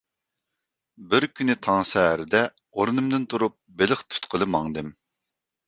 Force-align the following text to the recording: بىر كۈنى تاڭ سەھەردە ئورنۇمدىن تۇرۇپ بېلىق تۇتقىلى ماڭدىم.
بىر 1.11 1.27
كۈنى 1.39 1.55
تاڭ 1.67 1.85
سەھەردە 1.91 2.43
ئورنۇمدىن 2.71 3.29
تۇرۇپ 3.35 3.59
بېلىق 3.83 4.05
تۇتقىلى 4.11 4.51
ماڭدىم. 4.59 4.93